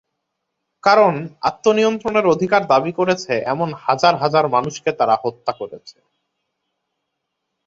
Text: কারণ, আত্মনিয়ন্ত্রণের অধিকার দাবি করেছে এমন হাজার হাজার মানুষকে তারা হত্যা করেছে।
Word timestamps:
কারণ, 0.83 1.13
আত্মনিয়ন্ত্রণের 1.41 2.25
অধিকার 2.25 2.61
দাবি 2.67 2.91
করেছে 2.91 3.33
এমন 3.45 3.69
হাজার 3.85 4.13
হাজার 4.15 4.45
মানুষকে 4.55 4.89
তারা 4.99 5.15
হত্যা 5.23 5.51
করেছে। 5.59 5.97